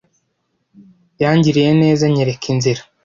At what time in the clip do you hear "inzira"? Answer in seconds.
2.53-2.81